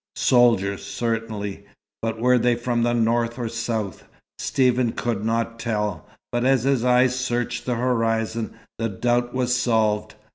[0.15, 1.63] Soldiers, certainly:
[2.01, 4.03] but were they from the north or south?
[4.39, 10.15] Stephen could not tell; but as his eyes searched the horizon, the doubt was solved.